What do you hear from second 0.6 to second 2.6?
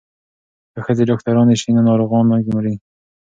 که ښځې ډاکټرانې شي نو ناروغانې نه